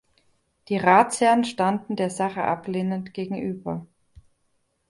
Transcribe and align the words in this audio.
Die 0.67 0.77
Ratsherren 0.77 1.43
standen 1.43 1.95
der 1.95 2.09
Sache 2.09 2.41
ablehnend 2.43 3.13
gegenüber. 3.13 3.85